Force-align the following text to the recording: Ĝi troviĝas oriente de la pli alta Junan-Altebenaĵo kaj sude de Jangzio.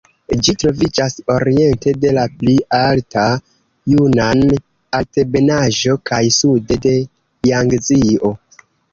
Ĝi 0.45 0.53
troviĝas 0.61 1.15
oriente 1.33 1.91
de 2.05 2.13
la 2.17 2.21
pli 2.37 2.53
alta 2.77 3.25
Junan-Altebenaĵo 3.93 5.95
kaj 6.11 6.19
sude 6.39 6.79
de 6.87 6.95
Jangzio. 7.51 8.33